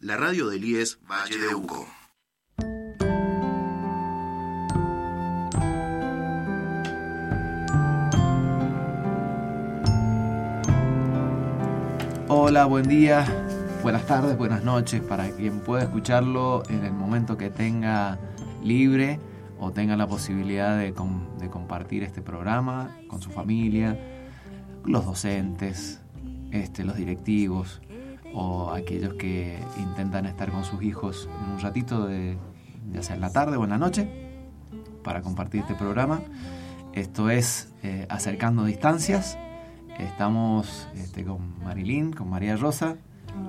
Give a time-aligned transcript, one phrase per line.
[0.00, 1.86] La radio del IES Valle de Uco.
[12.28, 13.26] Hola, buen día,
[13.82, 18.18] buenas tardes, buenas noches para quien pueda escucharlo en el momento que tenga
[18.64, 19.20] libre
[19.60, 23.98] o tenga la posibilidad de, compartir este programa con su familia,
[24.84, 26.00] los docentes,
[26.52, 27.82] este, los directivos
[28.34, 32.36] o aquellos que intentan estar con sus hijos en un ratito, de,
[32.92, 34.08] ya sea en la tarde o en la noche,
[35.02, 36.20] para compartir este programa.
[36.92, 39.38] Esto es eh, Acercando Distancias.
[39.98, 42.96] Estamos este, con Marilyn, con María Rosa.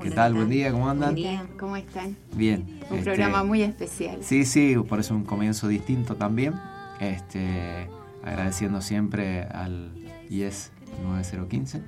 [0.01, 0.33] ¿Qué tal?
[0.33, 1.13] Buen día, ¿cómo andan?
[1.13, 2.15] Bien, ¿cómo están?
[2.35, 2.79] Bien.
[2.89, 4.17] Un este, programa muy especial.
[4.21, 6.53] Sí, sí, por eso un comienzo distinto también.
[6.99, 7.89] Este,
[8.23, 9.91] agradeciendo siempre al
[10.29, 10.71] IES
[11.03, 11.81] 9015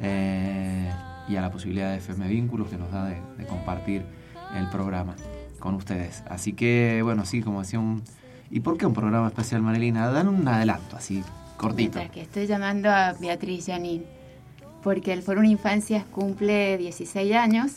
[0.00, 0.92] eh,
[1.28, 4.04] y a la posibilidad de FM Vínculos que nos da de, compartir
[4.54, 5.16] el programa
[5.58, 6.22] con ustedes.
[6.28, 8.02] Así que, bueno, sí, como decía un...
[8.50, 10.08] ¿Y por qué un programa especial, Marilina?
[10.10, 11.24] Dan un adelanto, así,
[11.56, 12.00] cortito.
[12.12, 14.04] que estoy llamando a Beatriz Janín
[14.86, 17.72] porque el Foro Infancias cumple 16 años.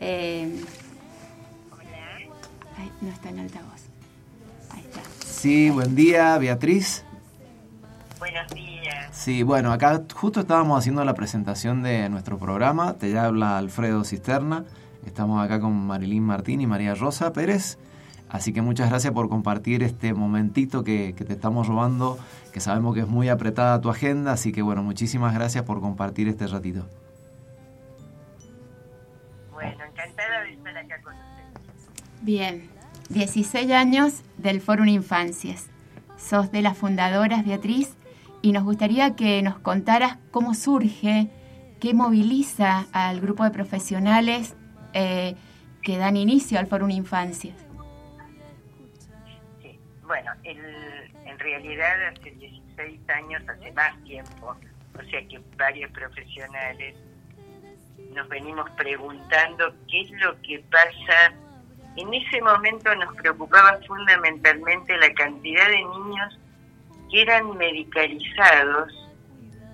[0.00, 0.50] Eh,
[2.78, 3.82] Ay, no está en altavoz.
[4.70, 5.02] Ahí está.
[5.26, 7.04] Sí, buen día, Beatriz.
[8.18, 8.77] Buenos días.
[9.18, 12.94] Sí, bueno, acá justo estábamos haciendo la presentación de nuestro programa.
[12.94, 14.64] Te habla Alfredo Cisterna.
[15.04, 17.78] Estamos acá con Marilyn Martín y María Rosa Pérez.
[18.28, 22.16] Así que muchas gracias por compartir este momentito que, te estamos robando,
[22.52, 26.28] que sabemos que es muy apretada tu agenda, así que bueno, muchísimas gracias por compartir
[26.28, 26.86] este ratito.
[29.52, 32.22] Bueno, encantada de estar acá con ustedes.
[32.22, 32.70] Bien,
[33.08, 35.66] 16 años del Fórum Infancias.
[36.16, 37.97] Sos de las fundadoras, Beatriz,
[38.48, 41.28] y nos gustaría que nos contaras cómo surge,
[41.80, 44.56] qué moviliza al grupo de profesionales
[44.94, 45.34] eh,
[45.82, 47.54] que dan inicio al Fórum Infancias.
[50.02, 54.56] Bueno, en realidad hace 16 años, hace más tiempo,
[54.98, 56.96] o sea que varios profesionales
[58.14, 61.34] nos venimos preguntando qué es lo que pasa.
[61.96, 66.38] En ese momento nos preocupaba fundamentalmente la cantidad de niños
[67.08, 68.92] que eran medicalizados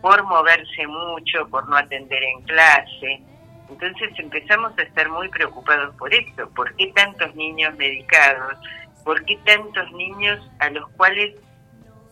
[0.05, 3.23] por moverse mucho, por no atender en clase.
[3.71, 6.47] Entonces empezamos a estar muy preocupados por esto.
[6.51, 8.59] ¿Por qué tantos niños medicados?
[9.03, 11.35] ¿Por qué tantos niños a los cuales,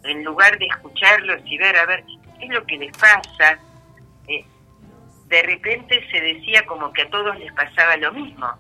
[0.05, 2.03] en lugar de escucharlos y ver a ver
[2.39, 3.59] qué es lo que les pasa,
[4.27, 4.45] eh,
[5.27, 8.51] de repente se decía como que a todos les pasaba lo mismo?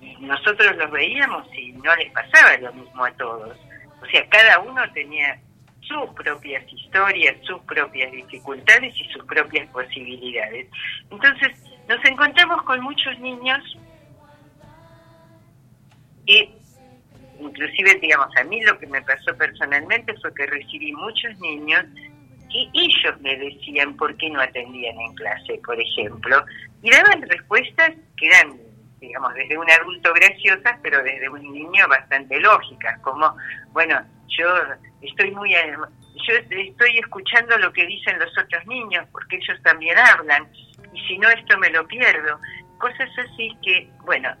[0.00, 3.56] Y nosotros los veíamos y no les pasaba lo mismo a todos.
[4.02, 5.40] O sea, cada uno tenía
[5.92, 10.68] sus propias historias, sus propias dificultades y sus propias posibilidades.
[11.10, 11.50] Entonces,
[11.88, 13.60] nos encontramos con muchos niños
[16.26, 16.54] que
[17.38, 21.84] inclusive, digamos, a mí lo que me pasó personalmente fue que recibí muchos niños
[22.48, 26.44] y ellos me decían por qué no atendían en clase, por ejemplo,
[26.82, 28.56] y daban respuestas que eran,
[29.00, 33.34] digamos, desde un adulto graciosas, pero desde un niño bastante lógicas, como,
[33.72, 34.00] bueno,
[34.38, 34.46] yo
[35.00, 40.48] estoy muy yo estoy escuchando lo que dicen los otros niños porque ellos también hablan
[40.92, 42.38] y si no esto me lo pierdo
[42.78, 44.34] cosas así que bueno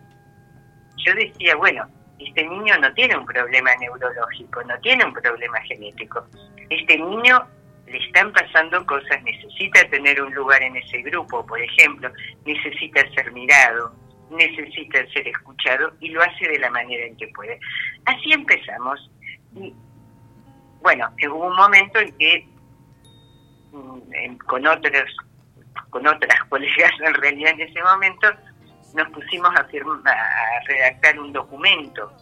[1.04, 1.88] yo decía bueno
[2.26, 6.26] este niño no tiene un problema neurológico, no tiene un problema genético.
[6.70, 7.46] Este niño
[7.86, 12.10] le están pasando cosas, necesita tener un lugar en ese grupo, por ejemplo,
[12.46, 13.94] necesita ser mirado,
[14.30, 17.58] necesita ser escuchado y lo hace de la manera en que puede.
[18.06, 19.10] Así empezamos.
[19.56, 19.74] Y
[20.80, 22.48] bueno, hubo un momento en que
[23.72, 25.16] mm, con otros
[25.90, 28.28] con otras colegas en realidad en ese momento
[28.94, 32.12] nos pusimos a, a redactar un documento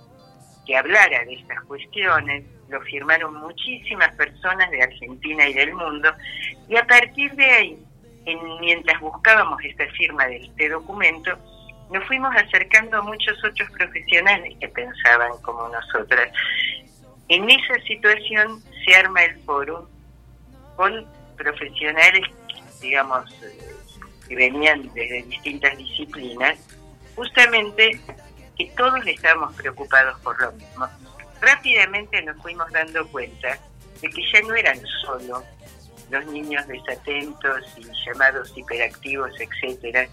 [0.66, 6.12] que hablara de estas cuestiones, lo firmaron muchísimas personas de Argentina y del mundo,
[6.68, 7.86] y a partir de ahí,
[8.60, 11.36] mientras buscábamos esta firma de este documento,
[11.90, 16.30] nos fuimos acercando a muchos otros profesionales que pensaban como nosotras.
[17.30, 19.88] En esa situación se arma el foro
[20.74, 21.06] con
[21.36, 22.22] profesionales,
[22.80, 23.32] digamos,
[24.26, 26.58] que venían desde distintas disciplinas,
[27.14, 28.00] justamente
[28.58, 30.88] que todos estábamos preocupados por lo mismo.
[31.40, 33.56] Rápidamente nos fuimos dando cuenta
[34.02, 35.44] de que ya no eran solo
[36.10, 40.08] los niños desatentos y llamados hiperactivos, etcétera,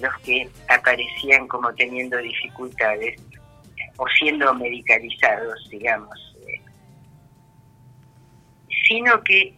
[0.00, 3.20] los que aparecían como teniendo dificultades
[3.96, 6.31] o siendo medicalizados, digamos, eh,
[8.92, 9.54] sino que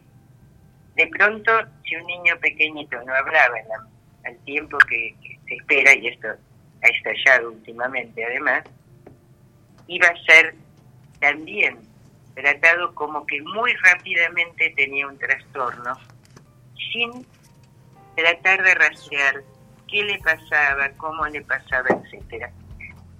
[0.95, 1.51] de pronto
[1.83, 3.57] si un niño pequeñito no hablaba
[4.25, 5.13] al tiempo que,
[5.49, 6.29] se espera, y esto
[6.83, 8.63] ha estallado últimamente además,
[9.89, 10.55] iba a ser
[11.19, 11.79] también
[12.35, 15.99] tratado como que muy rápidamente tenía un trastorno,
[16.93, 17.27] sin
[18.15, 19.43] tratar de rastrear
[19.91, 22.53] qué le pasaba, cómo le pasaba, etcétera.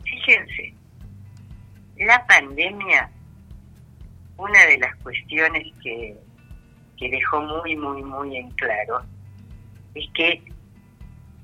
[0.05, 0.75] Fíjense,
[1.97, 3.11] la pandemia,
[4.37, 6.17] una de las cuestiones que,
[6.97, 9.03] que dejó muy, muy, muy en claro,
[9.95, 10.43] es que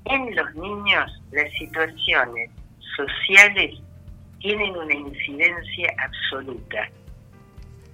[0.05, 2.49] en los niños las situaciones
[2.95, 3.79] sociales
[4.39, 6.89] tienen una incidencia absoluta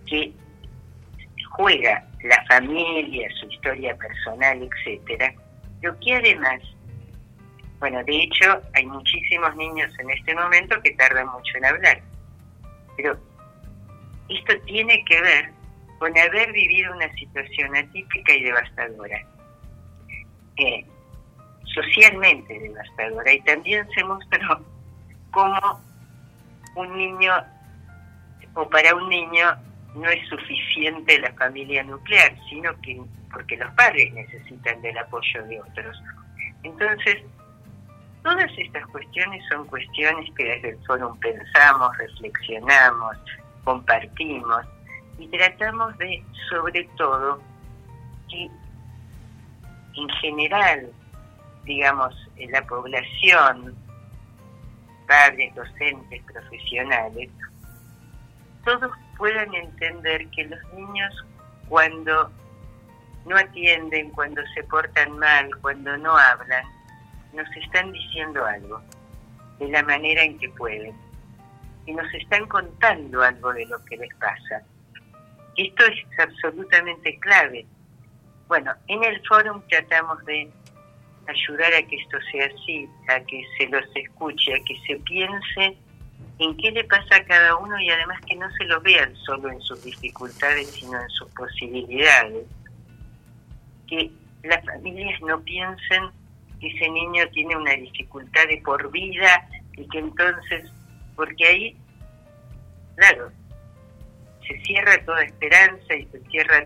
[0.05, 0.31] que
[1.51, 5.33] juega la familia, su historia personal, etcétera,
[5.81, 6.61] pero que además,
[7.79, 12.01] bueno, de hecho hay muchísimos niños en este momento que tardan mucho en hablar,
[12.95, 13.19] pero
[14.29, 15.51] esto tiene que ver
[15.99, 19.25] con haber vivido una situación atípica y devastadora,
[20.57, 20.85] eh,
[21.73, 24.63] socialmente devastadora, y también se mostró
[25.31, 25.81] cómo
[26.75, 27.33] un niño
[28.53, 29.55] o para un niño
[29.95, 32.99] no es suficiente la familia nuclear, sino que
[33.31, 36.01] porque los padres necesitan del apoyo de otros.
[36.63, 37.17] Entonces,
[38.23, 43.17] todas estas cuestiones son cuestiones que desde el foro pensamos, reflexionamos,
[43.67, 44.65] compartimos
[45.19, 47.41] y tratamos de, sobre todo,
[48.29, 48.49] que
[49.95, 50.89] en general,
[51.65, 53.75] digamos, la población,
[55.05, 57.29] padres, docentes, profesionales,
[58.63, 61.25] todos puedan entender que los niños
[61.67, 62.31] cuando
[63.25, 66.63] no atienden, cuando se portan mal, cuando no hablan,
[67.33, 68.81] nos están diciendo algo
[69.59, 71.06] de la manera en que pueden
[71.87, 74.61] y nos están contando algo de lo que les pasa.
[75.55, 77.65] Esto es absolutamente clave.
[78.47, 80.51] Bueno, en el foro tratamos de
[81.27, 85.77] ayudar a que esto sea así, a que se los escuche, a que se piense
[86.39, 89.49] en qué le pasa a cada uno y además que no se lo vean solo
[89.49, 92.45] en sus dificultades, sino en sus posibilidades.
[93.87, 94.11] Que
[94.43, 96.11] las familias no piensen
[96.59, 100.71] que ese niño tiene una dificultad de por vida y que entonces,
[101.17, 101.77] porque ahí,
[102.95, 103.29] claro,
[104.47, 106.65] se cierra toda esperanza y se cierra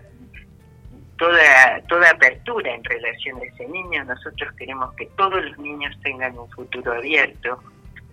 [1.17, 4.03] toda, toda apertura en relación a ese niño.
[4.03, 7.63] Nosotros queremos que todos los niños tengan un futuro abierto,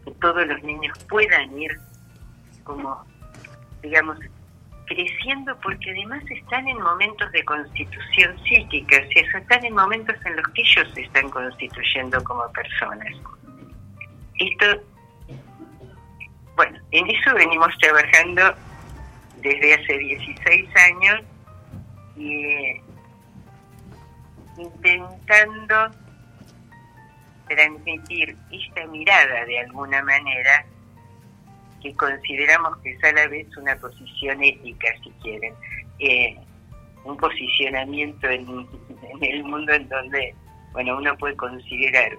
[0.04, 1.76] que todos los niños puedan ir
[2.64, 3.04] como,
[3.82, 4.18] digamos,
[4.86, 10.48] creciendo porque además están en momentos de constitución psíquica, si están en momentos en los
[10.48, 13.12] que ellos se están constituyendo como personas.
[14.38, 14.82] Esto,
[16.58, 18.52] bueno, en eso venimos trabajando
[19.36, 21.20] desde hace 16 años
[22.16, 22.80] y
[24.56, 25.96] intentando
[27.46, 30.66] transmitir esta mirada de alguna manera
[31.80, 35.54] que consideramos que es a la vez una posición ética, si quieren,
[36.00, 36.36] eh,
[37.04, 40.34] un posicionamiento en, en, el mundo en donde,
[40.72, 42.18] bueno, uno puede considerar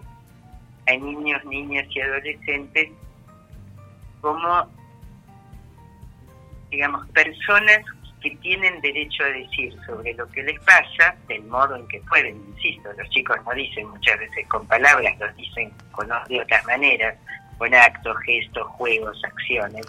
[0.88, 2.90] a niños, niñas y adolescentes
[4.22, 4.68] como,
[6.70, 7.84] digamos, personas
[8.22, 12.36] que tienen derecho a decir sobre lo que les pasa, del modo en que pueden,
[12.56, 17.18] insisto, los chicos no dicen muchas veces con palabras, los dicen con, de otras maneras,
[17.58, 19.86] con actos, gestos, juegos, acciones,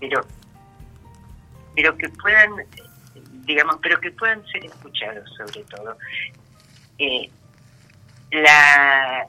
[0.00, 0.20] pero,
[1.74, 2.50] pero que puedan,
[3.44, 5.96] digamos, pero que puedan ser escuchados sobre todo.
[6.98, 7.30] Eh,
[8.32, 9.26] la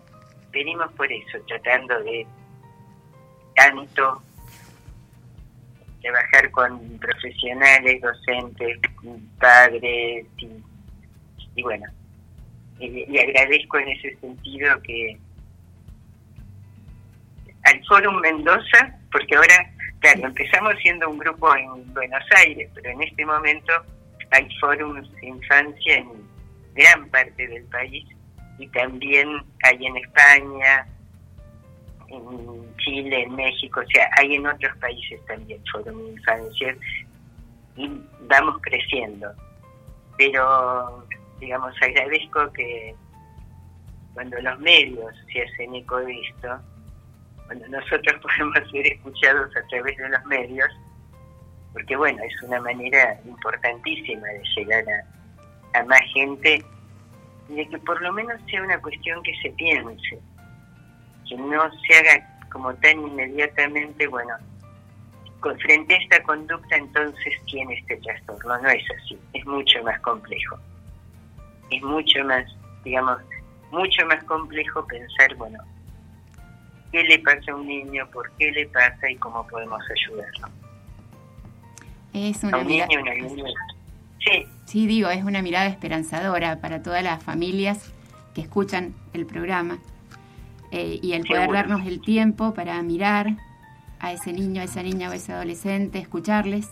[0.52, 2.26] venimos por eso, tratando de
[3.58, 4.22] tanto
[6.02, 8.80] trabajar con profesionales, docentes,
[9.40, 10.26] padres
[11.56, 11.86] y, bueno,
[12.80, 15.18] y, agradezco en ese sentido que
[17.64, 23.02] al Fórum Mendoza, porque ahora, claro, empezamos siendo un grupo en Buenos Aires, pero en
[23.02, 23.74] este momento
[24.32, 26.10] hay fórums de infancia en
[26.76, 28.06] gran parte del país
[28.60, 29.28] y también
[29.64, 30.88] hay en España,
[32.10, 36.78] en Chile, en México, o sea, hay en otros países también Fórum de Infancia
[37.76, 39.32] y vamos creciendo.
[40.18, 41.06] Pero,
[41.40, 42.96] digamos, agradezco que
[44.14, 46.60] cuando los medios se hacen eco de esto,
[47.46, 50.70] cuando nosotros podemos ser escuchados a través de los medios,
[51.74, 56.64] porque bueno, es una manera importantísima de llegar a, a más gente
[57.50, 60.20] y de que por lo menos sea una cuestión que se piense
[61.28, 64.34] que no se haga como tan inmediatamente, bueno,
[65.40, 68.58] con, frente a esta conducta entonces tiene este trastorno.
[68.62, 70.58] No es así, es mucho más complejo.
[71.70, 72.46] Es mucho más,
[72.84, 73.20] digamos,
[73.72, 75.60] mucho más complejo pensar, bueno,
[76.92, 80.48] qué le pasa a un niño, por qué le pasa y cómo podemos ayudarlo.
[82.14, 82.90] Es una mirada...
[84.20, 84.46] Sí.
[84.66, 87.94] sí, digo, es una mirada esperanzadora para todas las familias
[88.34, 89.78] que escuchan el programa
[90.72, 93.38] eh, y el poder darnos el tiempo para mirar
[94.00, 96.70] a ese niño, a esa niña o a ese adolescente, escucharles.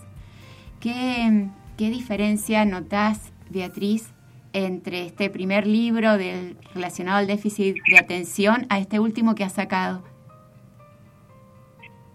[0.80, 4.12] ¿Qué, qué diferencia notás, Beatriz,
[4.52, 9.50] entre este primer libro del, relacionado al déficit de atención a este último que ha
[9.50, 10.02] sacado?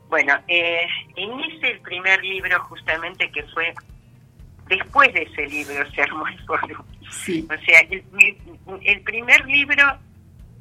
[0.09, 0.81] Bueno, eh,
[1.15, 3.73] en ese primer libro justamente que fue,
[4.67, 6.85] después de ese libro se armó el foro.
[7.09, 7.47] Sí.
[7.49, 9.99] O sea, el, primer libro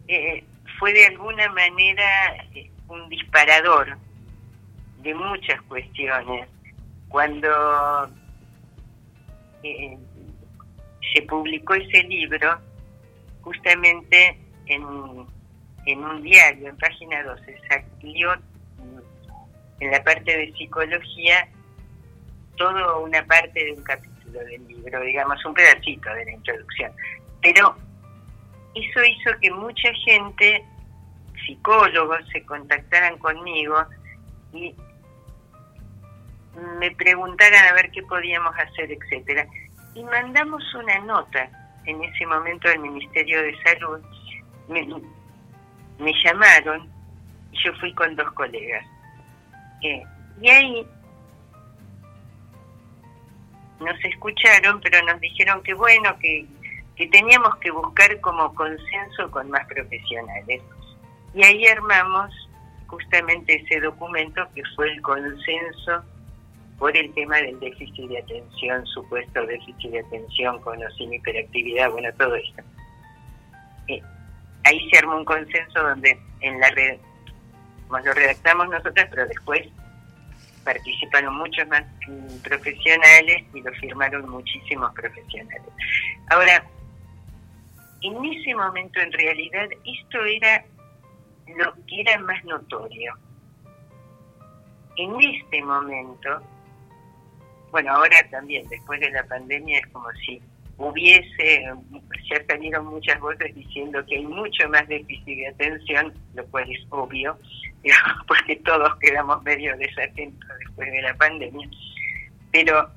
[0.07, 0.45] eh,
[0.81, 3.99] fue de alguna manera eh, un disparador
[5.03, 6.49] de muchas cuestiones.
[7.09, 8.09] Cuando
[9.63, 9.99] eh,
[11.13, 12.59] se publicó ese libro,
[13.43, 14.83] justamente en,
[15.85, 18.33] en un diario, en página 12, salió
[19.81, 21.47] en la parte de psicología
[22.57, 26.93] toda una parte de un capítulo del libro, digamos, un pedacito de la introducción.
[27.43, 27.77] Pero
[28.75, 30.65] eso hizo que mucha gente,
[31.51, 33.77] psicólogos, se contactaran conmigo
[34.53, 34.75] y
[36.79, 39.47] me preguntaran a ver qué podíamos hacer, etcétera.
[39.95, 41.51] Y mandamos una nota
[41.87, 44.01] en ese momento del Ministerio de Salud.
[44.69, 44.87] Me,
[45.99, 46.89] me llamaron
[47.51, 48.87] y yo fui con dos colegas.
[49.83, 50.03] Eh,
[50.41, 50.87] y ahí
[53.81, 56.47] nos escucharon, pero nos dijeron que bueno, que,
[56.95, 60.63] que teníamos que buscar como consenso con más profesionales.
[61.35, 62.31] Y ahí armamos
[62.87, 66.03] justamente ese documento que fue el consenso
[66.79, 72.09] por el tema del déficit de atención, supuesto déficit de atención con sin hiperactividad, bueno,
[72.19, 72.63] todo esto.
[73.89, 74.03] Eh,
[74.65, 76.99] ahí se armó un consenso donde en la red,
[77.91, 79.69] lo redactamos nosotros, pero después
[80.65, 81.85] participaron muchos más
[82.43, 85.69] profesionales y lo firmaron muchísimos profesionales.
[86.31, 86.65] Ahora,
[88.03, 90.65] en ese momento en realidad esto era
[91.57, 93.15] lo que era más notorio.
[94.97, 96.43] En este momento,
[97.71, 100.43] bueno, ahora también, después de la pandemia, es como si
[100.77, 101.65] hubiese,
[102.31, 106.81] ya salieron muchas voces diciendo que hay mucho más déficit de atención, lo cual es
[106.91, 107.39] obvio,
[108.27, 111.69] porque todos quedamos medio desatentos después de la pandemia.
[112.51, 112.91] Pero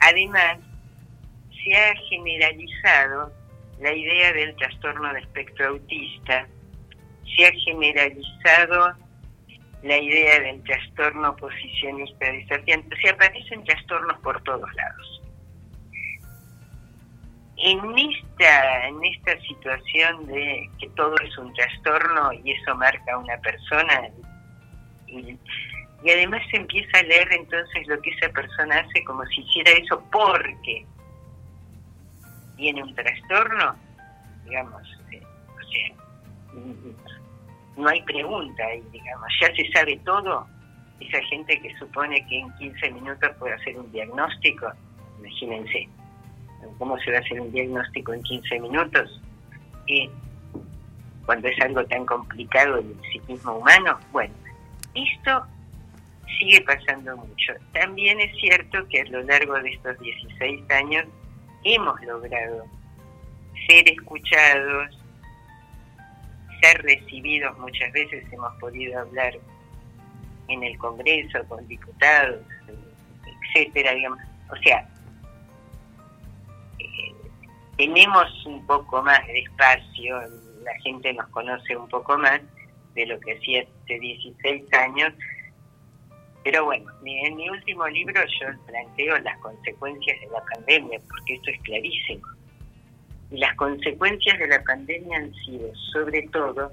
[0.00, 0.58] además
[1.62, 3.32] se ha generalizado
[3.80, 6.46] la idea del trastorno de espectro autista,
[7.36, 8.94] se ha generalizado
[9.82, 15.22] la idea del trastorno posicionista desafiante, se aparecen trastornos por todos lados.
[17.56, 23.18] En esta, en esta situación de que todo es un trastorno y eso marca a
[23.18, 24.08] una persona,
[25.06, 25.36] y,
[26.04, 29.72] y además se empieza a leer entonces lo que esa persona hace como si hiciera
[29.72, 30.86] eso porque
[32.56, 33.76] tiene un trastorno,
[34.44, 34.97] digamos, o
[37.78, 40.46] no hay pregunta ahí, digamos, ya se sabe todo.
[41.00, 44.66] Esa gente que supone que en 15 minutos puede hacer un diagnóstico,
[45.20, 45.88] imagínense,
[46.78, 49.22] ¿cómo se va a hacer un diagnóstico en 15 minutos?
[49.86, 50.10] Y
[51.24, 54.34] cuando es algo tan complicado el psiquismo humano, bueno,
[54.94, 55.46] esto
[56.38, 57.52] sigue pasando mucho.
[57.72, 61.06] También es cierto que a lo largo de estos 16 años
[61.64, 62.64] hemos logrado
[63.68, 64.97] ser escuchados,
[66.60, 69.34] ser recibidos muchas veces, hemos podido hablar
[70.48, 72.40] en el Congreso con diputados,
[73.26, 74.18] etcétera, digamos.
[74.50, 74.88] O sea,
[76.78, 77.14] eh,
[77.76, 80.20] tenemos un poco más de espacio,
[80.62, 82.40] la gente nos conoce un poco más
[82.94, 85.12] de lo que hacía hace 16 años,
[86.44, 91.50] pero bueno, en mi último libro yo planteo las consecuencias de la pandemia, porque esto
[91.50, 92.37] es clarísimo
[93.30, 96.72] y las consecuencias de la pandemia han sido, sobre todo,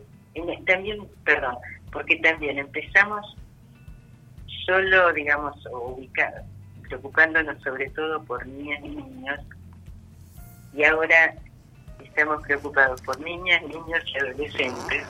[0.65, 1.55] también, perdón,
[1.91, 3.35] porque también empezamos
[4.65, 6.43] solo, digamos, ubicados,
[6.87, 9.39] preocupándonos sobre todo por niñas y niños,
[10.73, 11.35] y ahora
[12.03, 15.05] estamos preocupados por niñas, niños y adolescentes,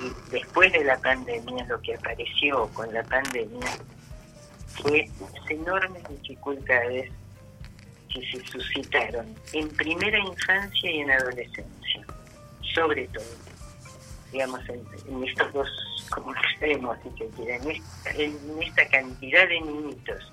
[0.00, 3.68] y después de la pandemia, lo que apareció con la pandemia
[4.80, 7.10] fue las enormes dificultades
[8.12, 12.06] que se suscitaron en primera infancia y en adolescencia,
[12.74, 13.24] sobre todo,
[14.32, 15.68] digamos, en, estos dos
[16.10, 20.32] como extremos, si se quiere, en esta, cantidad de niñitos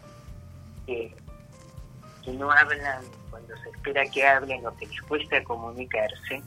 [0.86, 1.14] que,
[2.24, 6.42] que no hablan cuando se espera que hablen o que les cuesta comunicarse,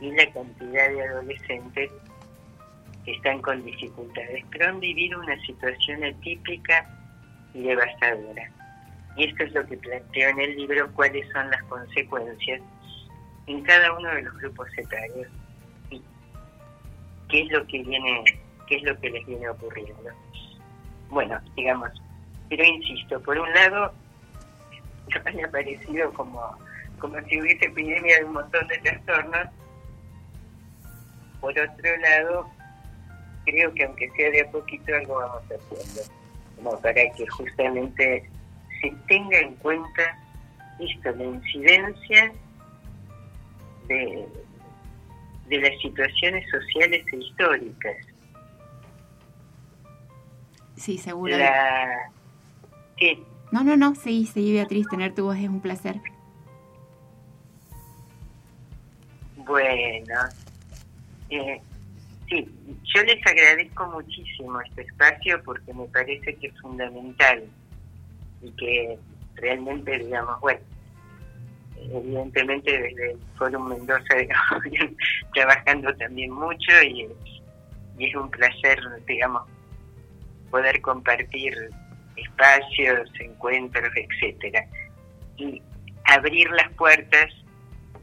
[0.00, 1.90] y la cantidad de adolescentes
[3.04, 6.88] que están con dificultades, pero han vivido una situación atípica
[7.54, 8.50] y devastadora.
[9.16, 12.60] Y esto es lo que planteo en el libro, cuáles son las consecuencias
[13.46, 15.28] en cada uno de los grupos etarios
[15.90, 16.00] y
[17.28, 18.24] qué es lo que viene,
[18.66, 20.10] qué es lo que les viene ocurriendo.
[21.10, 21.90] Bueno, digamos,
[22.48, 23.92] pero insisto, por un lado,
[25.34, 26.58] me ha parecido como,
[26.98, 29.48] como si hubiese epidemia de un montón de trastornos.
[31.40, 32.50] Por otro lado,
[33.44, 36.02] creo que aunque sea de a poquito algo vamos haciendo,
[36.56, 38.30] como para que justamente
[38.82, 40.18] se tenga en cuenta
[40.78, 42.32] esto, la incidencia
[43.88, 44.28] de,
[45.48, 47.96] de las situaciones sociales e históricas.
[50.76, 51.36] Sí, seguro.
[51.36, 52.10] La,
[52.96, 53.22] ¿Qué?
[53.52, 56.00] No, no, no, sí, sí, Beatriz, tener tu voz es un placer.
[59.36, 60.14] Bueno,
[61.30, 61.60] eh,
[62.28, 62.48] sí,
[62.94, 67.44] yo les agradezco muchísimo este espacio porque me parece que es fundamental
[68.42, 68.98] y que
[69.36, 70.60] realmente, digamos, bueno,
[71.76, 74.96] evidentemente desde el Fórum Mendoza, digamos,
[75.34, 77.08] trabajando también mucho y,
[77.98, 79.48] y es un placer, digamos,
[80.50, 81.54] poder compartir
[82.16, 84.66] espacios, encuentros, etcétera,
[85.36, 85.62] y
[86.04, 87.32] abrir las puertas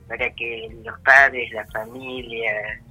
[0.07, 2.81] para que los padres, la familia,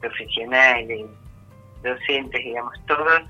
[0.00, 1.06] profesionales,
[1.82, 3.22] docentes, digamos, todos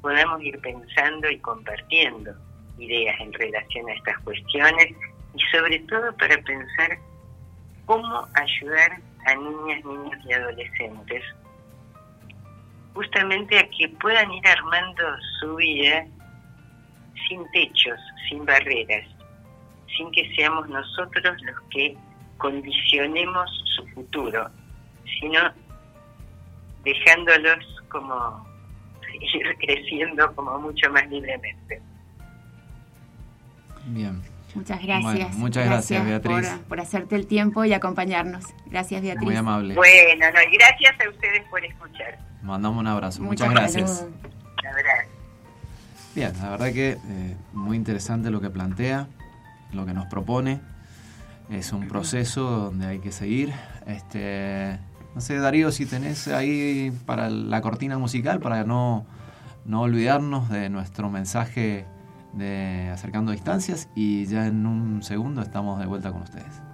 [0.00, 2.32] podamos ir pensando y compartiendo
[2.78, 4.86] ideas en relación a estas cuestiones
[5.34, 6.98] y sobre todo para pensar
[7.86, 11.22] cómo ayudar a niñas, niños y adolescentes
[12.94, 15.02] justamente a que puedan ir armando
[15.40, 16.06] su vida
[17.28, 19.06] sin techos, sin barreras,
[19.96, 21.96] sin que seamos nosotros los que
[22.38, 24.48] condicionemos su futuro,
[25.20, 25.40] sino
[26.84, 28.49] dejándolos como
[29.20, 31.80] ir creciendo como mucho más libremente.
[33.86, 34.22] Bien.
[34.54, 35.34] Muchas gracias.
[35.36, 36.48] muchas gracias, Beatriz.
[36.48, 38.44] Por, por, hacerte el tiempo y acompañarnos.
[38.66, 39.24] Gracias, Beatriz.
[39.24, 39.74] Muy amable.
[39.74, 42.18] Bueno, no, y gracias a ustedes por escuchar.
[42.42, 43.22] Mandamos un abrazo.
[43.22, 44.06] Muchas, Muchas gracias.
[44.62, 45.04] La verdad.
[46.14, 49.06] Bien, la verdad que eh, muy interesante lo que plantea,
[49.72, 50.60] lo que nos propone.
[51.50, 53.52] Es un proceso donde hay que seguir.
[53.86, 54.78] Este,
[55.14, 59.06] no sé, Darío, si tenés ahí para la cortina musical, para no,
[59.64, 61.86] no olvidarnos de nuestro mensaje
[62.32, 66.69] de Acercando Distancias y ya en un segundo estamos de vuelta con ustedes.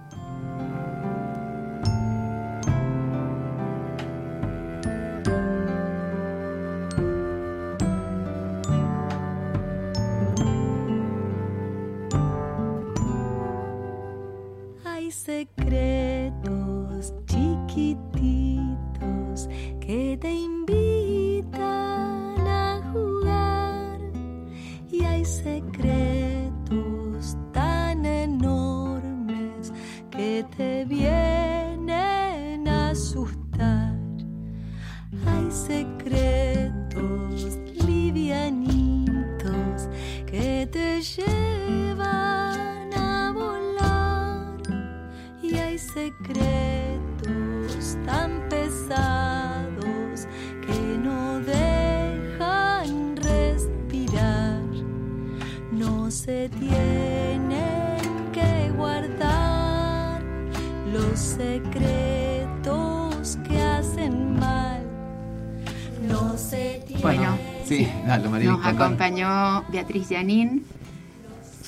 [67.67, 68.51] Sí, dale, María.
[68.51, 70.63] Nos acompañó Beatriz Janín.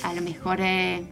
[0.03, 1.03] A lo mejor eh,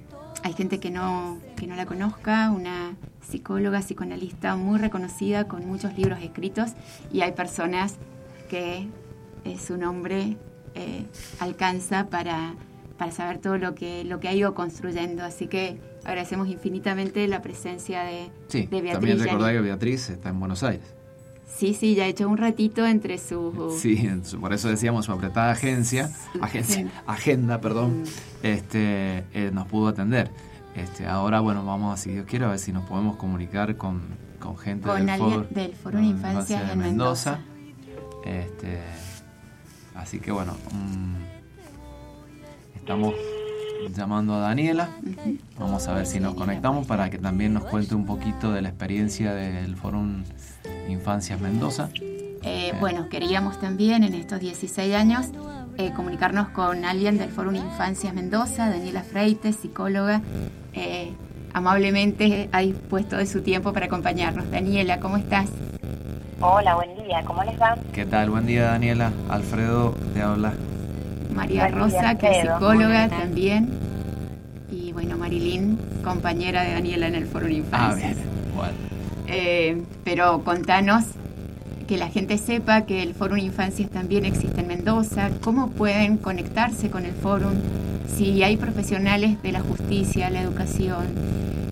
[0.43, 2.95] hay gente que no, que no la conozca, una
[3.29, 6.71] psicóloga, psicoanalista muy reconocida con muchos libros escritos
[7.11, 7.95] y hay personas
[8.49, 8.87] que
[9.43, 10.37] eh, su nombre
[10.75, 11.05] eh,
[11.39, 12.53] alcanza para,
[12.97, 15.25] para saber todo lo que, lo que ha ido construyendo.
[15.25, 20.29] Así que agradecemos infinitamente la presencia de, Sí, de Beatriz también recordar que Beatriz está
[20.29, 20.96] en Buenos Aires.
[21.47, 23.79] Sí, sí, ya ha hecho un ratito entre sus...
[23.81, 28.03] Sí, su- por eso decíamos su apretada agencia, agencia, agenda, perdón,
[28.43, 30.29] este, eh, nos pudo atender.
[30.75, 34.01] Este, ahora, bueno, vamos a, si Dios quiere, a ver si nos podemos comunicar con,
[34.39, 37.39] con gente Con del, foro, del Foro de Infancias de en Mendoza.
[38.25, 38.79] Este,
[39.95, 41.15] así que bueno, mm,
[42.75, 43.15] estamos
[43.95, 44.89] llamando a Daniela.
[45.59, 48.69] Vamos a ver si nos conectamos para que también nos cuente un poquito de la
[48.69, 50.01] experiencia del Foro
[50.89, 51.89] Infancias Mendoza.
[52.43, 55.27] Eh, bueno, queríamos también en estos 16 años
[55.77, 60.21] eh, comunicarnos con alguien del Foro Infancias Mendoza, Daniela Freites, psicóloga.
[60.73, 61.13] eh,
[61.53, 64.49] amablemente ha dispuesto de su tiempo para acompañarnos.
[64.51, 65.49] Daniela, ¿cómo estás?
[66.39, 67.75] Hola, buen día, ¿cómo les va?
[67.93, 68.29] ¿Qué tal?
[68.29, 69.11] Buen día, Daniela.
[69.27, 70.53] Alfredo te habla.
[71.33, 73.69] María Rosa, que es psicóloga también.
[74.71, 78.07] Y bueno, Marilyn, compañera de Daniela en el Foro Ah, Infancia.
[78.07, 78.17] bien.
[78.55, 78.73] Bueno.
[79.27, 81.03] Eh, pero contanos
[81.87, 86.89] que la gente sepa que el Fórum Infancias también existe en Mendoza, cómo pueden conectarse
[86.89, 87.53] con el Fórum,
[88.13, 91.05] si hay profesionales de la justicia, la educación,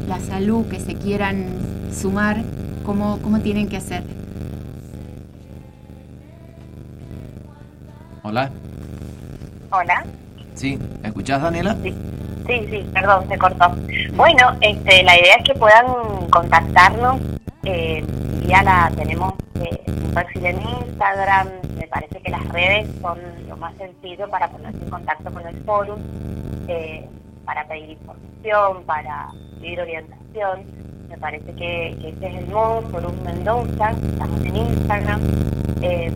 [0.08, 1.46] la salud que se quieran
[1.94, 2.44] sumar,
[2.86, 4.04] cómo, cómo tienen que hacer.
[8.24, 8.52] Hola.
[9.72, 10.06] Hola.
[10.54, 11.76] Sí, ¿me escuchás, Daniela?
[11.84, 11.94] Sí,
[12.48, 13.76] sí, sí, perdón, se cortó.
[14.14, 15.86] Bueno, este, la idea es que puedan
[16.30, 17.20] contactarnos.
[17.64, 18.06] Eh,
[18.48, 21.50] ya la tenemos eh, un perfil en Instagram.
[21.78, 23.18] Me parece que las redes son
[23.50, 26.00] lo más sencillo para ponerse en contacto con el forum,
[26.68, 27.08] eh,
[27.44, 29.28] para pedir información, para
[29.60, 30.85] pedir orientación.
[31.16, 33.92] Me parece que, que ese es el modo, Forum Mendoza.
[33.92, 35.22] Estamos en Instagram.
[35.82, 36.12] Eh,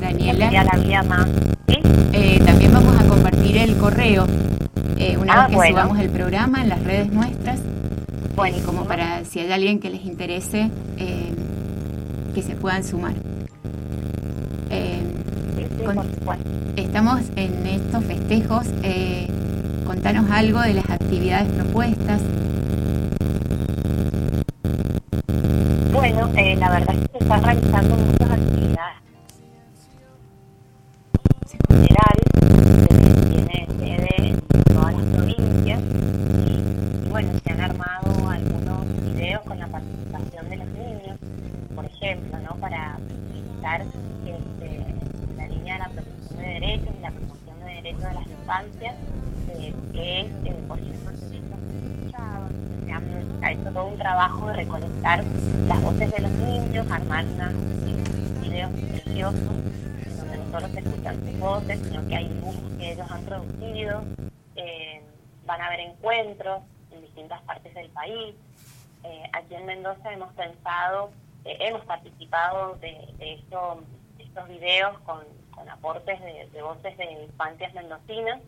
[0.00, 0.44] Daniela.
[0.46, 1.26] Sería la vía más.
[1.68, 1.78] ¿sí?
[2.14, 4.24] Eh, también vamos a compartir el correo
[4.96, 5.76] eh, una Ah, vez que bueno.
[5.76, 7.60] subamos el programa en las redes nuestras.
[8.34, 10.70] Bueno, como para si hay alguien que les interese,
[12.34, 13.12] que se puedan sumar.
[14.70, 16.36] Sí, sí, con- por
[16.76, 18.66] estamos en estos festejos.
[18.82, 19.28] eh,
[19.84, 22.20] contanos algo de las actividades propuestas.
[25.92, 28.96] Bueno, eh, la verdad que se están realizando muchas actividades
[31.68, 34.40] generales, que tiene sede en
[34.74, 40.56] todas las provincias y, y bueno, se han armado algunos videos con la participación de
[40.56, 41.18] los niños,
[41.74, 42.54] por ejemplo, ¿no?
[42.56, 44.84] Para visibilizar este,
[45.36, 48.94] la línea de la protección de derechos y la promoción de derechos de las infancias,
[49.54, 52.48] eh, que es, eh, por ejemplo, el derecho a ser escuchado.
[52.86, 55.24] Se han- se ha hecho todo un trabajo de recolectar
[55.68, 57.52] las voces de los niños, armar unos
[58.42, 63.10] videos preciosos donde no solo se escuchan sus voces, sino que hay dibujos que ellos
[63.10, 64.02] han producido.
[64.56, 65.00] Eh,
[65.46, 66.62] van a haber encuentros
[67.00, 68.34] en distintas partes del país.
[69.04, 71.10] Eh, aquí en Mendoza hemos pensado,
[71.44, 73.82] eh, hemos participado de, de esto-
[74.18, 75.24] estos videos con,
[75.68, 78.40] aportes de, voces de infancias mendocinas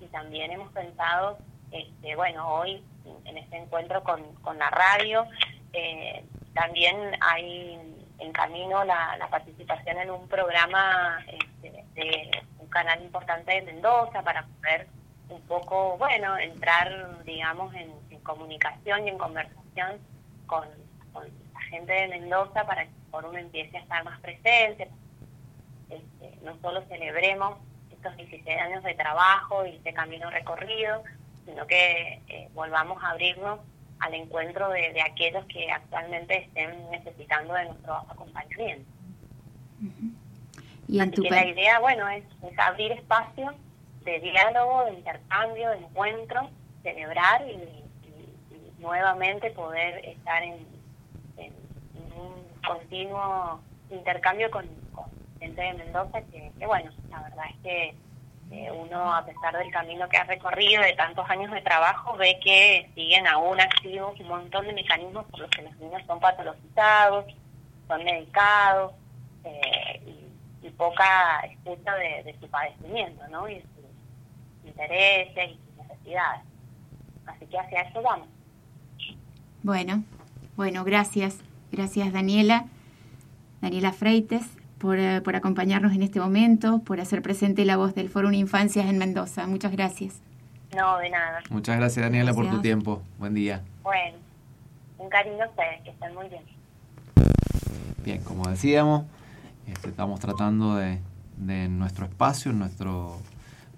[0.00, 1.38] y también hemos pensado,
[1.70, 2.84] este, bueno, hoy
[3.24, 5.26] en este encuentro con, con la radio,
[5.72, 7.78] eh, también hay
[8.18, 14.22] en camino la, la participación en un programa este, de un canal importante de Mendoza
[14.22, 14.88] para poder
[15.28, 19.98] un poco, bueno, entrar, digamos, en, en comunicación y en conversación
[20.46, 20.68] con,
[21.12, 24.88] con la gente de Mendoza para que el foro empiece a estar más presente,
[25.90, 27.58] este, no solo celebremos
[27.90, 31.02] estos 16 años de trabajo y este camino recorrido,
[31.44, 33.60] sino que eh, volvamos a abrirnos
[34.00, 38.90] al encuentro de, de aquellos que actualmente estén necesitando de nuestro acompañamiento.
[40.88, 43.54] Y en Así tu que la idea, bueno, es, es abrir espacios
[44.06, 46.48] de diálogo, de intercambio, de encuentro,
[46.82, 47.84] celebrar y,
[48.78, 50.66] nuevamente poder estar en,
[52.14, 54.66] un continuo intercambio con,
[55.40, 57.94] gente de Mendoza que, que, bueno, la verdad es que
[58.72, 62.88] uno, a pesar del camino que ha recorrido, de tantos años de trabajo, ve que
[62.94, 67.26] siguen aún activos un montón de mecanismos por los que los niños son patologizados,
[67.88, 68.92] son medicados,
[69.44, 70.16] eh, y,
[70.76, 73.48] poca escucha de, de su padecimiento, ¿no?
[73.48, 73.64] Y
[74.66, 76.42] intereses y sus necesidades.
[77.26, 78.28] Así que hacia eso vamos.
[79.62, 80.04] Bueno,
[80.56, 81.38] bueno, gracias.
[81.72, 82.66] Gracias Daniela,
[83.60, 84.46] Daniela Freites,
[84.78, 88.86] por, eh, por acompañarnos en este momento, por hacer presente la voz del Foro Infancias
[88.86, 89.46] en Mendoza.
[89.46, 90.22] Muchas gracias.
[90.74, 91.40] No, de nada.
[91.50, 93.02] Muchas gracias, Daniela, por tu tiempo.
[93.18, 93.62] Buen día.
[93.82, 94.18] Bueno,
[94.98, 96.42] un cariño a ustedes, que estén muy bien.
[98.04, 99.04] Bien, como decíamos,
[99.66, 101.00] este, estamos tratando de,
[101.36, 103.20] de nuestro espacio, en nuestro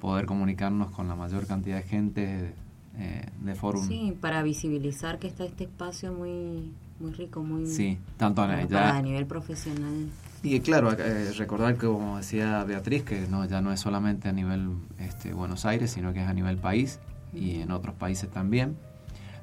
[0.00, 2.54] poder comunicarnos con la mayor cantidad de gente
[2.96, 3.86] eh, de Forum.
[3.86, 9.00] Sí, para visibilizar que está este espacio muy muy rico, muy Sí, tanto a, ya-
[9.02, 10.08] nivel profesional.
[10.42, 14.32] Y claro, eh, recordar que como decía Beatriz, que no ya no es solamente a
[14.32, 16.98] nivel este, Buenos Aires, sino que es a nivel país
[17.34, 18.76] y en otros países también.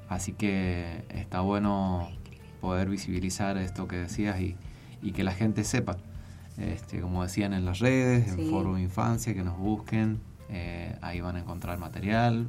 [0.09, 2.09] Así que está bueno
[2.61, 4.55] poder visibilizar esto que decías y,
[5.01, 5.97] y que la gente sepa.
[6.57, 8.47] Este, como decían en las redes, en Sí.
[8.49, 12.47] Foro Infancia, que nos busquen, eh, ahí van a encontrar material,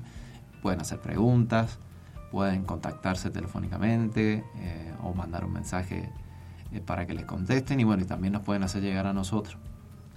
[0.63, 1.79] pueden hacer preguntas,
[2.31, 6.11] pueden contactarse telefónicamente eh, o mandar un mensaje
[6.73, 9.57] eh, para que les contesten y bueno, y también nos pueden hacer llegar a nosotros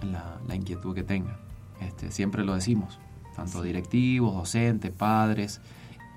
[0.02, 1.36] la, la inquietud que tengan.
[1.80, 2.98] Este, siempre lo decimos,
[3.36, 5.60] tanto directivos, docentes, padres,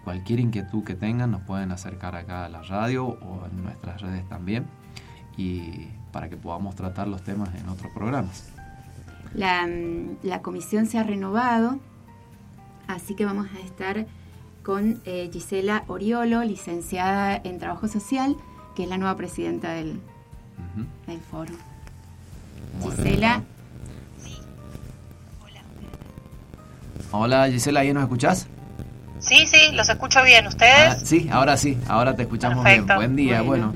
[0.03, 4.27] cualquier inquietud que tengan nos pueden acercar acá a la radio o en nuestras redes
[4.27, 4.67] también
[5.37, 8.52] y para que podamos tratar los temas en otros programas.
[9.33, 11.79] La, mm, la comisión se ha renovado,
[12.87, 14.05] así que vamos a estar
[14.63, 18.35] con eh, Gisela Oriolo, licenciada en Trabajo Social,
[18.75, 19.99] que es la nueva presidenta del,
[21.07, 21.53] del foro.
[22.79, 22.95] Bueno.
[22.95, 23.43] Gisela,
[27.15, 28.47] Hola Gisela, ¿ahí nos escuchás?
[29.19, 30.45] Sí, sí, los escucho bien.
[30.45, 31.07] Ah, ¿Ustedes?
[31.07, 32.85] sí, ahora sí, ahora te escuchamos Perfecto.
[32.85, 32.97] bien.
[32.97, 33.73] Buen día, bueno.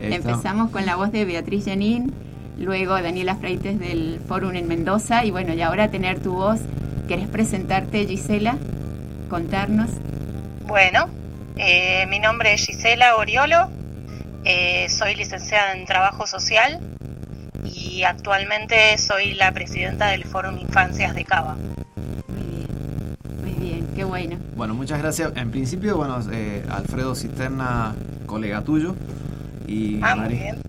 [0.00, 2.12] empezamos con la voz de Beatriz Janín,
[2.58, 6.60] luego Daniela Freites del Fórum en Mendoza, y bueno, y ahora tener tu voz.
[7.08, 8.56] ¿Querés presentarte, Gisela?
[9.30, 9.90] Contarnos.
[10.66, 11.08] Bueno,
[11.56, 13.70] eh, mi nombre es Gisela Oriolo,
[14.44, 16.80] eh, soy licenciada en Trabajo Social
[17.64, 21.56] y actualmente soy la presidenta del Fórum Infancias de Cava.
[22.28, 24.36] Muy bien, muy bien, qué bueno.
[24.56, 25.32] Bueno, muchas gracias.
[25.36, 27.94] En principio, bueno, eh, Alfredo Cisterna,
[28.26, 28.94] colega tuyo,
[29.68, 30.16] y Ah.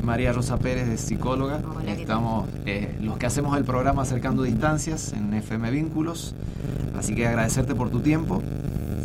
[0.03, 1.62] María Rosa Pérez, de psicóloga.
[1.67, 6.35] Hola, ¿qué Estamos eh, los que hacemos el programa Acercando Distancias en FM Vínculos.
[6.97, 8.43] Así que agradecerte por tu tiempo.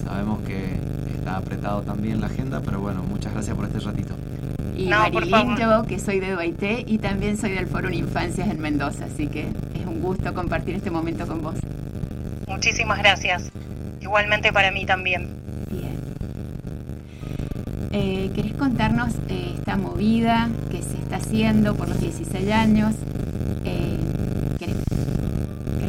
[0.05, 0.75] Sabemos que
[1.17, 4.15] está apretado también la agenda, pero bueno, muchas gracias por este ratito.
[4.77, 5.59] Y No, favor.
[5.59, 9.43] yo que soy de Duaité y también soy del Fórum Infancias en Mendoza, así que
[9.75, 11.55] es un gusto compartir este momento con vos.
[12.49, 13.51] Muchísimas gracias.
[14.01, 15.29] Igualmente para mí también.
[17.97, 22.93] Eh, ¿Querés contarnos eh, esta movida que se está haciendo por los 16 años?
[23.65, 23.97] Eh,
[24.59, 24.79] ¿querés,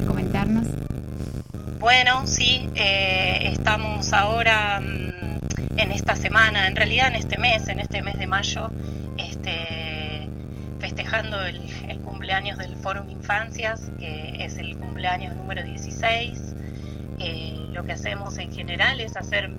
[0.06, 0.68] comentarnos?
[1.80, 8.04] Bueno, sí, estamos ahora mm, en esta semana, en realidad en este mes, en este
[8.04, 8.70] mes de mayo,
[9.18, 10.30] este,
[10.80, 11.60] festejando el,
[12.06, 16.54] cumpleaños del Fórum Infancias, que es el cumpleaños número 16.
[17.18, 19.50] Eh, lo que hacemos en general es hacer,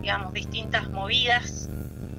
[0.00, 1.68] digamos, distintas movidas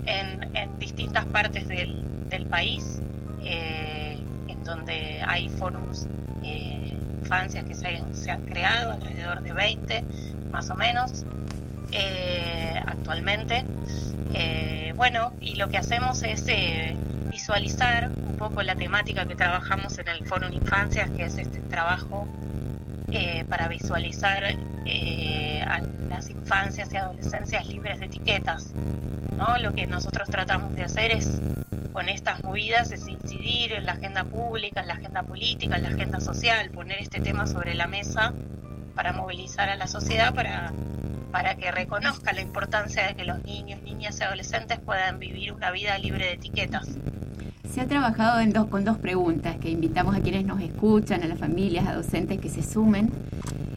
[0.06, 2.04] en, en distintas partes del,
[2.50, 3.00] país,
[3.44, 6.06] eh, en donde hay forums
[6.44, 10.04] eh, infancias que se, han creado, alrededor de 20
[10.52, 11.24] más o menos
[11.91, 13.63] eh, actualmente.
[14.34, 16.46] Eh, bueno, y lo que hacemos es
[17.32, 22.28] visualizar un poco la temática que trabajamos en el Foro Infancias, que es este trabajo
[23.50, 24.44] para visualizar
[24.86, 28.72] eh, a las infancias y adolescencias libres de etiquetas.
[29.38, 29.58] ¿No?
[29.58, 31.41] Lo que nosotros tratamos de hacer es,
[31.93, 35.89] con estas movidas, es incidir en la agenda pública, en la agenda política, en la
[35.89, 38.34] agenda social, poner este tema sobre la mesa
[38.95, 40.71] para movilizar a la sociedad, para,
[41.32, 45.71] para que reconozca la importancia de que los niños, niñas y adolescentes puedan vivir una
[45.71, 46.88] vida libre de etiquetas.
[47.74, 51.86] Se ha trabajado con dos preguntas que invitamos a quienes nos escuchan, a las familias,
[51.86, 53.12] a docentes que se sumen.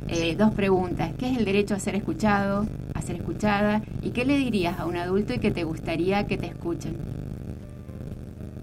[0.09, 1.11] Eh, dos preguntas.
[1.19, 3.83] ¿Qué es el derecho a ser escuchado, a ser escuchada?
[4.03, 6.97] ¿Y qué le dirías a un adulto y que te gustaría que te escuchen?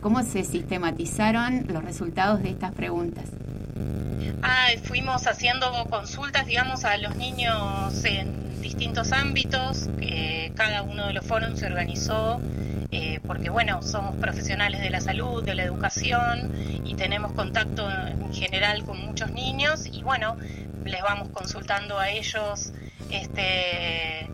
[0.02, 3.26] ¿Cómo se sistematizaron los resultados de estas preguntas?
[4.42, 9.90] Ah, fuimos haciendo consultas, digamos, a los niños en distintos ámbitos.
[10.02, 12.40] eh, cada uno de los foros se organizó
[12.92, 16.52] eh, porque, bueno, somos profesionales de la salud, de la educación
[16.86, 20.38] y tenemos contacto en general con muchos niños y, bueno,
[20.86, 22.72] les vamos consultando a ellos
[23.12, 24.30] este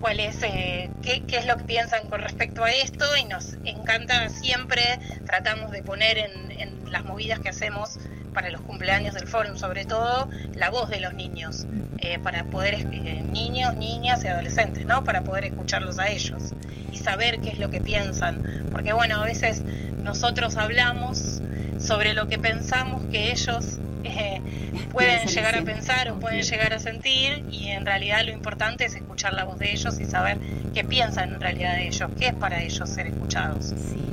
[0.00, 4.28] cuál es eh, qué, es lo que piensan con respecto a esto y nos encanta
[4.28, 4.82] siempre
[5.26, 7.98] tratamos de poner en, en las movidas que hacemos
[8.34, 11.66] para los cumpleaños del fórum sobre todo la voz de los niños
[11.98, 16.52] eh, para poder eh, niños niñas y adolescentes no para poder escucharlos a ellos
[16.92, 18.68] y saber qué es lo que piensan.
[18.70, 19.62] Porque bueno a veces
[20.02, 21.42] nosotros hablamos
[21.78, 23.78] sobre lo que pensamos que ellos
[24.14, 24.40] eh,
[24.92, 28.94] pueden llegar a pensar o pueden llegar a sentir y en realidad lo importante es
[28.94, 30.38] escuchar la voz de ellos y saber
[30.74, 33.66] qué piensan en realidad de ellos, qué es para ellos ser escuchados.
[33.66, 34.06] Sí.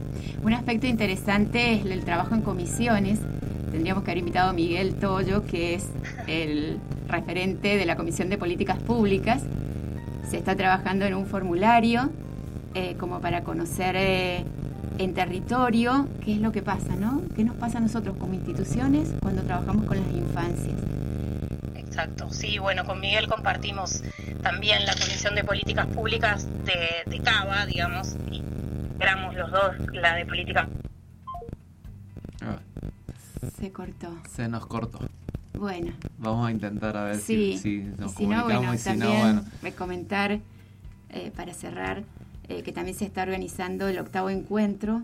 [0.43, 3.19] Un aspecto interesante es el trabajo en comisiones.
[3.71, 5.87] Tendríamos que haber invitado a Miguel Toyo, que es
[6.27, 9.41] el referente de la Comisión de Políticas Públicas.
[10.29, 12.09] Se está trabajando en un formulario
[12.75, 14.43] eh, como para conocer eh,
[14.97, 17.21] en territorio qué es lo que pasa, ¿no?
[17.35, 20.77] ¿Qué nos pasa a nosotros como instituciones cuando trabajamos con las infancias?
[21.75, 24.01] Exacto, sí, bueno, con Miguel compartimos
[24.41, 28.41] también la Comisión de Políticas Públicas de, de Cava, digamos, y
[28.99, 30.67] éramos los dos la de políticas
[32.41, 32.57] Ah,
[33.59, 34.13] Se cortó.
[34.29, 34.99] Se nos cortó.
[35.53, 38.73] Bueno, Vamos a intentar a ver Sí, si, si y nos si no, comunicamos bueno,
[38.73, 39.43] y si también no, bueno.
[39.61, 40.39] recomendar,
[41.09, 42.03] eh, para cerrar,
[42.49, 45.03] eh, que también se está organizando el octavo encuentro.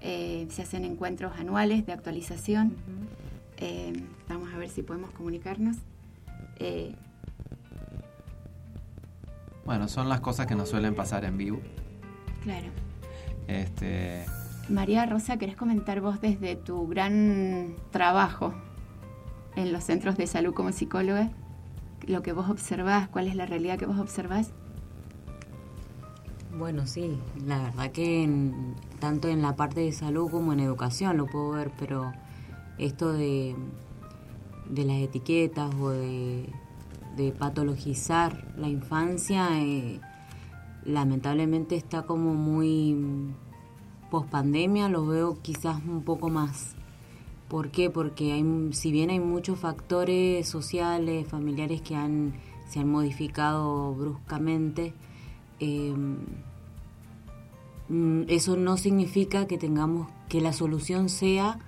[0.00, 2.74] Eh, se hacen encuentros anuales de actualización.
[3.56, 3.92] Eh,
[4.28, 5.76] vamos a ver si podemos comunicarnos.
[6.58, 6.94] Eh,
[9.64, 11.60] Bueno, son las cosas que nos suelen pasar en vivo.
[12.42, 12.68] claro,
[13.48, 14.24] Este,
[14.68, 18.54] María Rosa, ¿querés comentar vos desde tu gran trabajo
[19.56, 21.30] en los centros de salud como psicóloga?
[22.06, 24.52] Lo que vos observás, cuál es la realidad que vos observás.
[26.58, 31.16] Bueno, sí, la verdad que en- tanto en la parte de salud como en educación
[31.16, 32.12] lo puedo ver, pero
[32.78, 33.54] esto de,
[34.70, 36.48] de las etiquetas o de,
[37.16, 40.00] de patologizar la infancia, eh,
[40.84, 42.96] lamentablemente está como muy
[44.10, 46.74] post pandemia, lo veo quizás un poco más.
[47.48, 47.90] ¿Por qué?
[47.90, 52.34] Porque hay, si bien hay muchos factores sociales, familiares que han,
[52.68, 54.94] se han modificado bruscamente,
[55.60, 55.94] eh,
[57.88, 61.58] mm, eso no significa que tengamos que la solución sea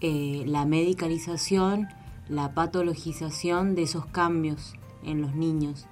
[0.00, 1.88] eh, la medicalización,
[2.28, 5.86] la patologización de esos cambios en los niños,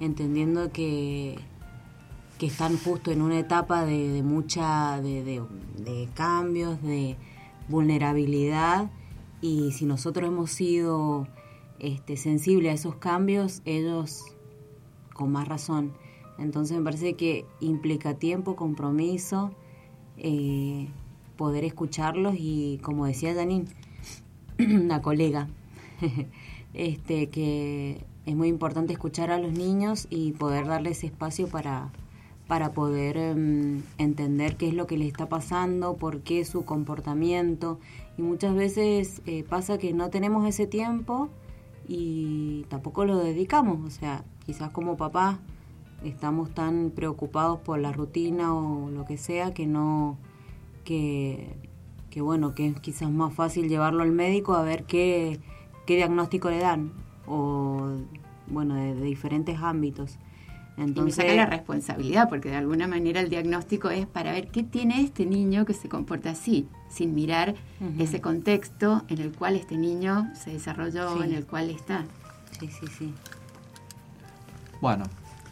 [0.00, 1.38] entendiendo que,
[2.38, 7.16] que están justo en una etapa de, mucha de cambios, de
[7.68, 8.90] vulnerabilidad
[9.40, 11.26] y si nosotros hemos sido
[11.78, 14.24] este, sensibles a esos cambios, ellos
[15.14, 15.92] con más razón.
[16.40, 19.52] Entonces me parece que implica tiempo, compromiso,
[20.16, 20.88] eh,
[21.36, 23.66] poder escucharlos y como decía Janine,
[24.58, 25.48] una colega,
[26.74, 31.92] este, que es muy importante escuchar a los niños y poder darles espacio para,
[32.46, 37.78] para poder em, entender qué es lo que les está pasando, por qué su comportamiento.
[38.16, 41.28] Y muchas veces eh, pasa que no tenemos ese tiempo
[41.86, 43.84] y tampoco lo dedicamos.
[43.86, 45.38] O sea, quizás como papás
[46.04, 50.16] estamos tan preocupados por la rutina o lo que sea que no,
[50.84, 51.54] que,
[52.10, 55.40] que bueno, que es quizás más fácil llevarlo al médico a ver qué,
[55.86, 56.92] qué diagnóstico le dan
[57.26, 57.96] o
[58.46, 60.18] bueno, de, de diferentes ámbitos.
[60.76, 64.48] y me Entonces, saca la responsabilidad, porque de alguna manera el diagnóstico es para ver
[64.48, 67.54] qué tiene este niño que se comporta así, sin mirar
[67.98, 71.24] ese contexto en el cual este niño se desarrolló, Sí.
[71.24, 72.04] en el cual está.
[72.58, 73.14] sí, sí, sí.
[74.80, 75.04] Bueno,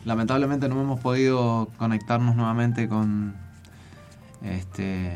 [0.09, 3.35] lamentablemente no hemos podido conectarnos nuevamente con
[4.43, 5.11] este.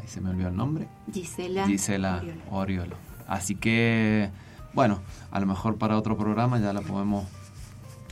[0.00, 0.86] Ahí se me olvidó el nombre.
[1.12, 1.66] Gisela.
[1.66, 2.22] Gisela.
[2.50, 2.96] Oriolo.
[3.26, 4.30] Así que,
[4.74, 7.24] bueno, a lo mejor para otro programa ya la podemos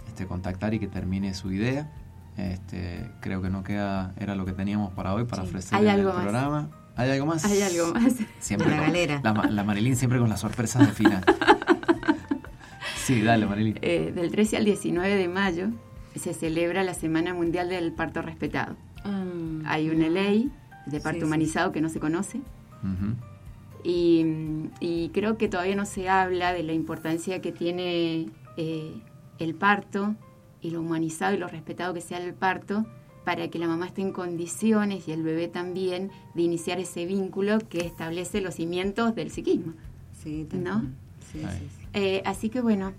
[0.08, 1.90] este, contactar y que termine su idea.
[2.36, 5.48] Este, creo que no queda, era lo que teníamos para hoy para Sí.
[5.48, 6.14] ofrecer el más.
[6.14, 6.68] programa.
[6.96, 7.44] ¿Hay algo más?
[7.44, 8.14] Hay algo más.
[8.40, 9.20] Siempre La con- galera.
[9.22, 11.24] La, la Marilyn siempre con las sorpresas de final.
[13.04, 13.78] sí, dale, Marilyn.
[13.82, 15.68] Eh, del 13 al 19 de mayo
[16.16, 18.76] se celebra la Semana Mundial del Parto Respetado.
[19.64, 20.50] Hay una ley
[20.86, 21.26] de parto Sí, sí.
[21.26, 22.40] humanizado que no se conoce
[23.84, 24.24] y,
[24.80, 28.94] y creo que todavía no se habla de la importancia que tiene eh,
[29.38, 30.14] el parto
[30.60, 32.84] y lo humanizado y lo respetado que sea el parto
[33.24, 37.58] para que la mamá esté en condiciones y el bebé también de iniciar ese vínculo
[37.68, 39.74] que establece los cimientos del psiquismo.
[40.22, 40.84] Sí, ¿No?
[41.32, 41.40] sí.
[41.94, 42.92] Eh, así que bueno,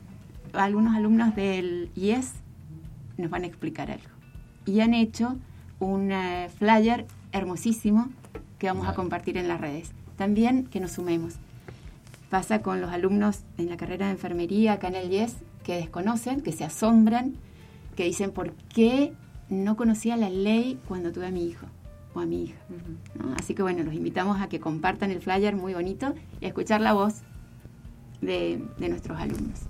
[0.54, 2.34] algunos alumnos del IES
[3.20, 4.10] nos van a explicar algo.
[4.66, 5.38] Y han hecho
[5.80, 8.10] un eh, flyer hermosísimo
[8.58, 9.92] que vamos a compartir en las redes.
[10.18, 11.36] También que nos sumemos.
[12.30, 16.42] Pasa con los alumnos en la carrera de enfermería acá en el IES que desconocen,
[16.42, 17.36] que se asombran,
[17.96, 19.14] que dicen, ¿por qué
[19.50, 21.66] no conocía la ley cuando tuve a mi hijo
[22.14, 22.60] o a mi hija?
[23.16, 23.34] ¿no?
[23.36, 26.82] Así que bueno, los invitamos a que compartan el flyer muy bonito y a escuchar
[26.82, 27.22] la voz
[28.22, 29.62] de, de nuestros alumnos.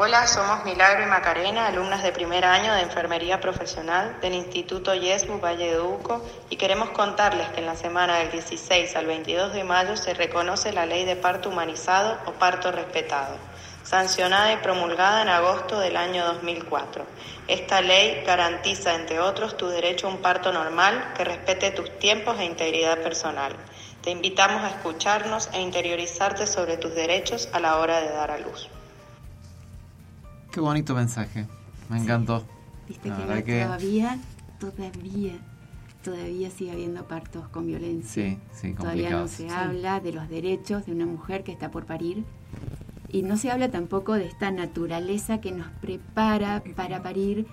[0.00, 5.40] Hola, somos Milagro y Macarena, alumnas de primer año de Enfermería Profesional del Instituto Yesbu
[5.40, 9.64] Valle de Uco y queremos contarles que en la semana del 16 al 22 de
[9.64, 13.34] mayo se reconoce la ley de parto humanizado o parto respetado,
[13.82, 17.04] sancionada y promulgada en agosto del año 2004.
[17.48, 22.38] Esta ley garantiza, entre otros, tu derecho a un parto normal que respete tus tiempos
[22.38, 23.56] e integridad personal.
[24.04, 28.38] Te invitamos a escucharnos e interiorizarte sobre tus derechos a la hora de dar a
[28.38, 28.68] luz.
[30.58, 31.46] Qué bonito mensaje.
[31.88, 32.44] Me encantó.
[32.88, 34.18] Viste La que, no- que- todavía,
[34.58, 35.32] todavía,
[36.02, 38.24] todavía sigue habiendo partos con violencia.
[38.24, 39.54] Sí, sí, Todavía no se Sí.
[39.54, 42.24] habla de los derechos de una mujer que está por parir.
[43.08, 47.46] Y no se habla tampoco de esta naturaleza que nos prepara para parir,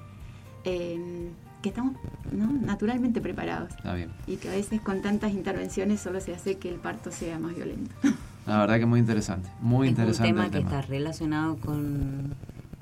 [0.64, 1.30] eh,
[1.62, 1.94] que estamos
[2.32, 2.48] ¿no?
[2.54, 3.70] naturalmente preparados.
[3.70, 4.10] Está bien.
[4.26, 7.54] Y que a veces con tantas intervenciones solo se hace que el parto sea más
[7.56, 7.94] violento.
[8.48, 9.48] La verdad que muy interesante.
[9.62, 10.70] Muy es interesante un tema el que tema.
[10.80, 12.34] está relacionado con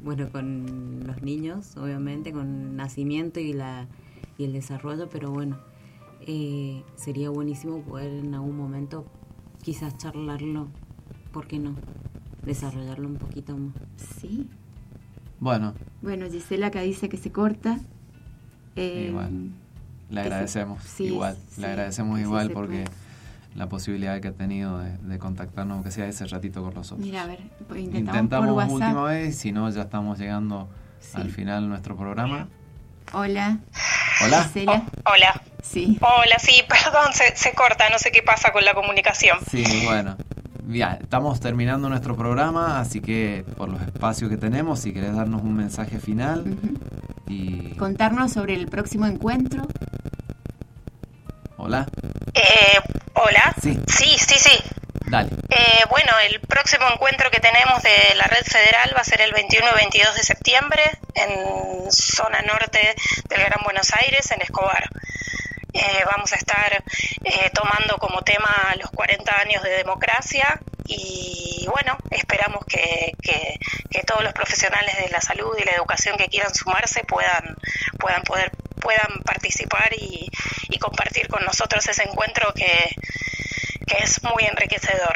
[0.04, 3.88] bueno con los niños obviamente con nacimiento y la
[4.38, 5.58] y el desarrollo pero bueno
[6.22, 9.06] eh, sería buenísimo poder en algún momento
[9.62, 10.68] quizás charlarlo
[11.32, 11.76] ¿por qué no?
[12.46, 13.74] desarrollarlo un poquito más
[14.20, 14.48] Sí.
[15.40, 17.78] Bueno, Bueno, Gisela acá dice que se corta.
[18.78, 19.50] Eh, Igual.
[20.10, 22.86] le agradecemos sí, igual, sí, le agradecemos igual porque
[23.56, 27.06] la posibilidad que ha tenido de, de contactarnos, aunque sea ese ratito con nosotros.
[27.06, 28.74] Mira, a ver, pues intentamos, Intentamos por WhatsApp.
[28.74, 31.18] última vez, si no, ya estamos llegando Sí.
[31.20, 32.48] al final de nuestro programa.
[33.12, 33.60] Hola.
[34.24, 34.44] Hola.
[34.46, 34.84] Gisela.
[35.06, 35.42] Hola.
[35.62, 36.00] Sí.
[36.02, 39.38] Hola, sí, perdón, se, se corta, no sé qué pasa con la comunicación.
[39.52, 40.16] Sí, bueno.
[40.70, 45.42] Ya, estamos terminando nuestro programa, así que por los espacios que tenemos, si querés darnos
[45.44, 46.58] un mensaje final
[47.28, 47.76] y...
[47.76, 49.68] Contarnos sobre el próximo encuentro.
[51.58, 51.86] Hola.
[52.34, 52.42] Eh,
[53.14, 53.54] Hola.
[53.62, 53.78] Sí.
[53.88, 54.64] Sí, sí, sí.
[55.06, 55.30] Dale.
[55.50, 59.34] Eh, bueno, el próximo encuentro que tenemos de la red federal va a ser el
[59.34, 60.82] 21 y 22 de septiembre
[61.14, 62.96] en zona norte
[63.30, 64.90] del Gran Buenos Aires, en Escobar.
[65.74, 66.84] Eh, vamos a estar
[67.24, 73.58] eh, tomando como tema los 40 años de democracia y bueno, esperamos que, que-
[73.90, 77.56] que todos los profesionales de la salud y la educación que quieran sumarse puedan,
[78.00, 78.52] puedan poder
[78.84, 80.28] puedan participar y,
[80.70, 82.68] y compartir con nosotros ese encuentro que,
[84.04, 85.14] es muy enriquecedor.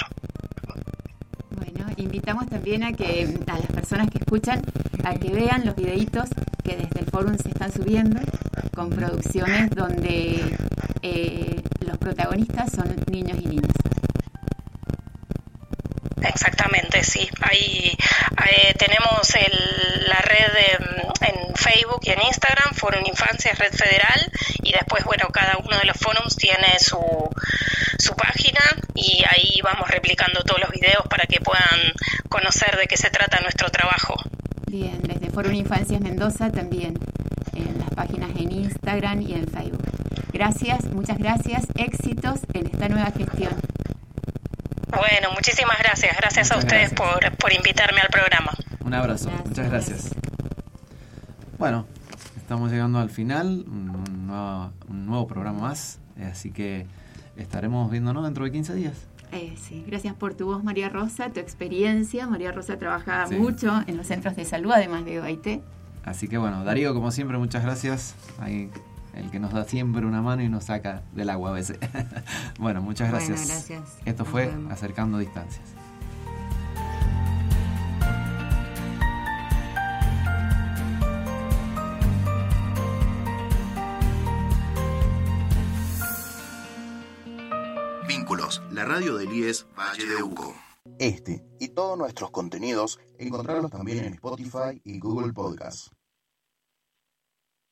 [1.51, 4.61] Bueno, invitamos también a que a las personas que escuchan
[5.03, 6.29] a que vean los videitos
[6.63, 8.19] que desde el fórum se están subiendo
[8.75, 10.55] con producciones donde
[11.01, 13.73] eh, los protagonistas son niños y niñas.
[16.23, 17.29] Exactamente, sí.
[17.41, 17.95] Ahí
[18.49, 24.31] eh, tenemos el- la red mm, en Facebook y en Instagram, Fórum Infancia Red Federal,
[24.63, 26.99] y después, bueno, cada uno de los forums tiene su,
[27.99, 28.59] su página
[28.95, 31.93] y ahí vamos replicando todos los videos para que puedan
[32.29, 34.15] conocer de qué se trata nuestro trabajo.
[34.67, 36.93] Bien, desde Fórum Infancias Mendoza también,
[37.55, 39.83] en las páginas en Instagram y en Facebook.
[40.33, 43.53] Gracias, muchas gracias, éxitos en esta nueva gestión.
[44.89, 46.15] Bueno, muchísimas gracias.
[46.17, 47.19] Gracias a ustedes gracias.
[47.29, 48.51] por, por invitarme al programa.
[48.83, 49.29] Un abrazo.
[49.29, 49.47] Gracias.
[49.47, 50.09] Muchas gracias.
[51.57, 51.85] Bueno,
[52.37, 56.85] estamos llegando al final, un nuevo, un nuevo programa más, eh, así que
[57.35, 58.93] estaremos viéndonos dentro de 15 días.
[59.33, 62.27] Eh, sí, gracias por tu voz, María Rosa, tu experiencia.
[62.27, 63.35] María Rosa trabaja Sí.
[63.35, 65.61] mucho en los centros de salud, además de OIT.
[66.05, 68.15] Así que bueno, Darío, como siempre, muchas gracias.
[68.39, 68.69] Ahí,
[69.17, 71.79] el que nos da siempre una mano y nos saca del agua a veces.
[72.59, 73.47] bueno, muchas Bueno, gracias.
[73.67, 73.97] gracias.
[74.05, 74.71] Esto Nos fue vemos.
[74.71, 75.63] Acercando Distancias.
[88.07, 90.55] Vínculos, la radio del IES Valle de Uco.
[90.99, 95.89] Este y todos nuestros contenidos encontrarlos también en Spotify y Google Podcast.